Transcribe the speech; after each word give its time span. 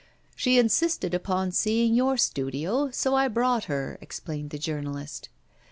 'She 0.35 0.57
insisted 0.57 1.13
upon 1.13 1.51
seeing 1.51 1.93
your 1.93 2.17
studio, 2.17 2.89
so 2.89 3.13
I 3.13 3.27
brought 3.27 3.65
her,' 3.65 3.99
explained 4.01 4.49
the 4.49 4.57
journalist. 4.57 5.29